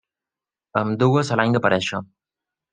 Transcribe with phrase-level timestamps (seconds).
[0.81, 2.05] Ambdues a l'any d'aparèixer.